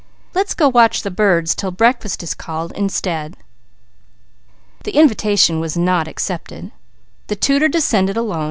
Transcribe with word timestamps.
Let's 0.33 0.55
go 0.55 0.67
watch 0.67 1.03
the 1.03 1.11
birds 1.11 1.53
till 1.53 1.69
breakfast 1.69 2.23
is 2.23 2.33
called, 2.33 2.71
instead." 2.71 3.37
The 4.83 4.93
invitation 4.95 5.59
was 5.59 5.77
not 5.77 6.07
accepted. 6.07 6.71
The 7.27 7.35
tutor 7.35 7.67
descended 7.67 8.17
alone. 8.17 8.39